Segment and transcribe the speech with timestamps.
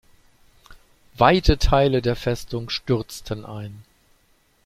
[1.15, 3.83] Weite Teile der Festung stürzten ein.